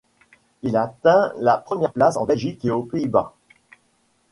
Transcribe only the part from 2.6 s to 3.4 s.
et aux Pays-Bas.